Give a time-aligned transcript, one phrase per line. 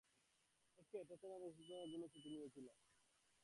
[0.79, 2.77] ওকে, প্রথমে আমি অসুস্থতার জন্য ছুটি নিয়েছিলাম।